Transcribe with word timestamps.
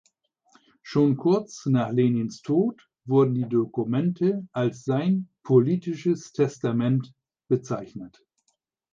Schon 0.81 1.15
kurz 1.15 1.67
nach 1.67 1.91
Lenins 1.91 2.41
Tod 2.41 2.89
wurden 3.05 3.35
die 3.35 3.47
Dokumente 3.47 4.47
als 4.51 4.83
sein 4.83 5.29
„politisches 5.43 6.33
Testament“ 6.33 7.13
bezeichnet. 7.49 8.25